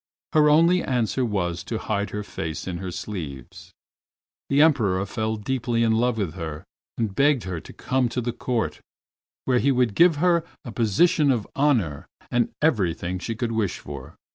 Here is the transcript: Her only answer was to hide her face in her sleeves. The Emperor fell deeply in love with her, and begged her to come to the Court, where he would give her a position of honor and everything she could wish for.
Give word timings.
Her 0.33 0.49
only 0.49 0.81
answer 0.83 1.23
was 1.23 1.63
to 1.65 1.77
hide 1.77 2.09
her 2.09 2.23
face 2.23 2.65
in 2.67 2.77
her 2.79 2.89
sleeves. 2.89 3.71
The 4.49 4.59
Emperor 4.59 5.05
fell 5.05 5.35
deeply 5.35 5.83
in 5.83 5.91
love 5.91 6.17
with 6.17 6.33
her, 6.33 6.63
and 6.97 7.13
begged 7.13 7.43
her 7.43 7.59
to 7.59 7.71
come 7.71 8.09
to 8.09 8.19
the 8.19 8.33
Court, 8.33 8.79
where 9.45 9.59
he 9.59 9.71
would 9.71 9.93
give 9.93 10.15
her 10.15 10.43
a 10.65 10.71
position 10.71 11.29
of 11.29 11.45
honor 11.55 12.07
and 12.31 12.49
everything 12.63 13.19
she 13.19 13.35
could 13.35 13.51
wish 13.51 13.77
for. 13.77 14.15